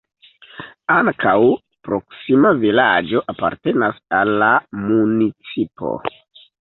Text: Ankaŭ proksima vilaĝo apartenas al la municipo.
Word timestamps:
Ankaŭ 0.93 1.33
proksima 1.87 2.53
vilaĝo 2.63 3.23
apartenas 3.35 4.01
al 4.21 4.33
la 4.45 4.49
municipo. 4.87 5.93